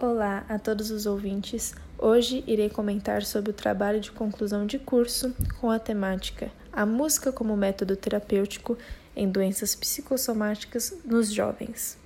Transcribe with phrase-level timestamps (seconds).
[0.00, 1.74] Olá a todos os ouvintes.
[1.98, 7.32] Hoje irei comentar sobre o trabalho de conclusão de curso com a temática A música
[7.32, 8.78] como método terapêutico
[9.16, 11.98] em doenças psicossomáticas nos jovens.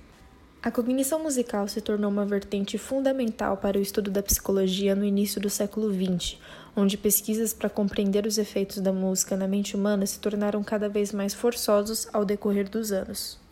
[0.63, 5.39] A cognição musical se tornou uma vertente fundamental para o estudo da psicologia no início
[5.39, 6.39] do século XX,
[6.75, 11.11] onde pesquisas para compreender os efeitos da música na mente humana se tornaram cada vez
[11.11, 13.42] mais forçosos ao decorrer dos anos.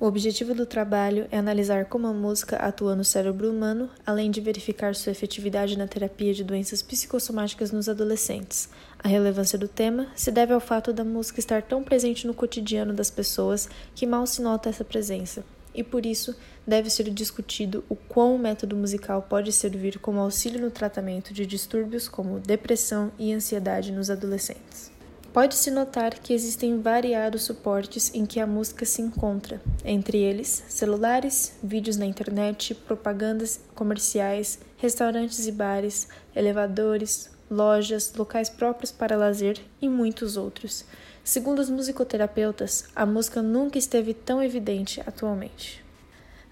[0.00, 4.40] O objetivo do trabalho é analisar como a música atua no cérebro humano, além de
[4.40, 8.70] verificar sua efetividade na terapia de doenças psicossomáticas nos adolescentes.
[8.98, 12.94] A relevância do tema se deve ao fato da música estar tão presente no cotidiano
[12.94, 16.34] das pessoas que mal se nota essa presença, e por isso
[16.66, 21.44] deve ser discutido o quão o método musical pode servir como auxílio no tratamento de
[21.44, 24.90] distúrbios como depressão e ansiedade nos adolescentes.
[25.32, 31.52] Pode-se notar que existem variados suportes em que a música se encontra, entre eles celulares,
[31.62, 39.88] vídeos na internet, propagandas comerciais, restaurantes e bares, elevadores, lojas, locais próprios para lazer e
[39.88, 40.84] muitos outros.
[41.22, 45.84] Segundo os musicoterapeutas, a música nunca esteve tão evidente atualmente.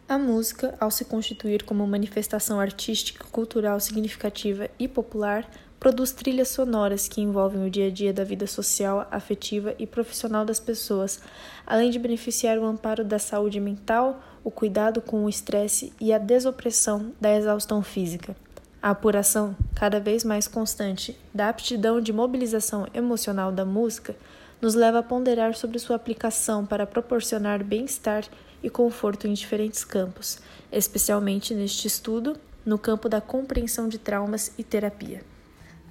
[0.08, 5.46] A música, ao se constituir como manifestação artística, cultural significativa e popular,
[5.78, 10.46] produz trilhas sonoras que envolvem o dia a dia da vida social, afetiva e profissional
[10.46, 11.20] das pessoas,
[11.66, 16.16] além de beneficiar o amparo da saúde mental, o cuidado com o estresse e a
[16.16, 18.34] desopressão da exaustão física.
[18.80, 24.16] A apuração, cada vez mais constante, da aptidão de mobilização emocional da música
[24.60, 28.24] nos leva a ponderar sobre sua aplicação para proporcionar bem-estar
[28.62, 30.38] e conforto em diferentes campos,
[30.72, 35.22] especialmente neste estudo, no campo da compreensão de traumas e terapia.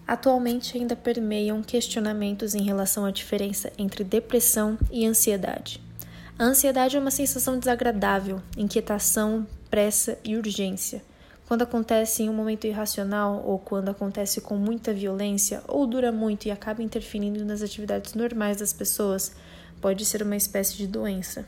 [0.07, 5.81] Atualmente ainda permeiam questionamentos em relação à diferença entre depressão e ansiedade.
[6.39, 11.01] A ansiedade é uma sensação desagradável, inquietação, pressa e urgência.
[11.47, 16.45] Quando acontece em um momento irracional ou quando acontece com muita violência ou dura muito
[16.45, 19.31] e acaba interferindo nas atividades normais das pessoas,
[19.79, 21.47] pode ser uma espécie de doença.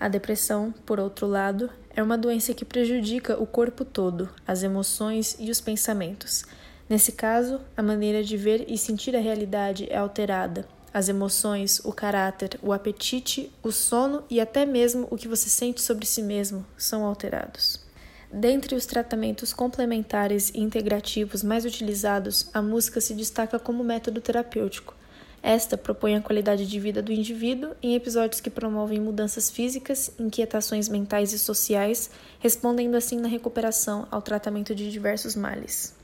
[0.00, 5.36] A depressão, por outro lado, é uma doença que prejudica o corpo todo, as emoções
[5.38, 6.44] e os pensamentos.
[6.88, 10.66] Nesse caso, a maneira de ver e sentir a realidade é alterada.
[10.92, 15.80] As emoções, o caráter, o apetite, o sono e até mesmo o que você sente
[15.80, 17.89] sobre si mesmo são alterados.
[18.32, 24.94] Dentre os tratamentos complementares e integrativos mais utilizados, a música se destaca como método terapêutico.
[25.42, 30.88] Esta propõe a qualidade de vida do indivíduo em episódios que promovem mudanças físicas, inquietações
[30.88, 32.08] mentais e sociais,
[32.38, 35.98] respondendo assim na recuperação ao tratamento de diversos males.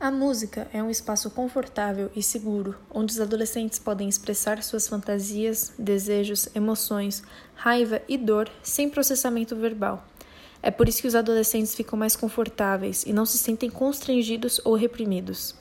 [0.00, 5.72] A música é um espaço confortável e seguro onde os adolescentes podem expressar suas fantasias,
[5.78, 7.22] desejos, emoções,
[7.54, 10.04] raiva e dor sem processamento verbal.
[10.62, 14.74] É por isso que os adolescentes ficam mais confortáveis e não se sentem constrangidos ou
[14.74, 15.56] reprimidos.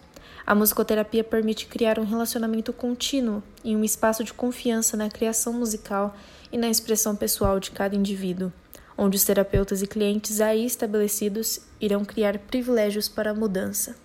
[0.45, 6.15] A musicoterapia permite criar um relacionamento contínuo e um espaço de confiança na criação musical
[6.51, 8.51] e na expressão pessoal de cada indivíduo,
[8.97, 13.95] onde os terapeutas e clientes aí estabelecidos irão criar privilégios para a mudança.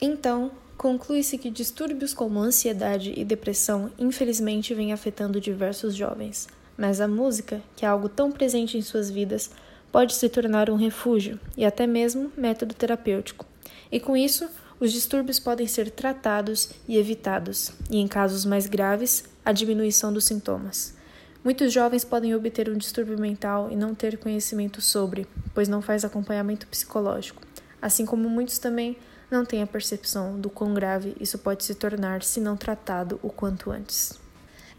[0.00, 7.08] Então, conclui-se que distúrbios como ansiedade e depressão infelizmente vêm afetando diversos jovens, mas a
[7.08, 9.50] música, que é algo tão presente em suas vidas,
[9.92, 13.46] pode se tornar um refúgio e até mesmo método terapêutico.
[13.90, 19.24] E com isso, os distúrbios podem ser tratados e evitados, e em casos mais graves,
[19.44, 20.94] a diminuição dos sintomas.
[21.42, 26.04] Muitos jovens podem obter um distúrbio mental e não ter conhecimento sobre, pois não faz
[26.04, 27.42] acompanhamento psicológico,
[27.80, 28.96] assim como muitos também
[29.30, 33.30] não tem a percepção do quão grave isso pode se tornar se não tratado o
[33.30, 34.18] quanto antes.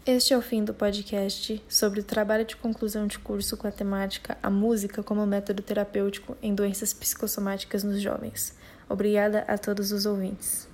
[0.04, 3.70] Este é o fim do podcast sobre o trabalho de conclusão de curso com a
[3.70, 8.52] temática A Música como Método Terapêutico em Doenças Psicossomáticas nos Jovens.
[8.88, 10.71] Obrigada a todos os ouvintes.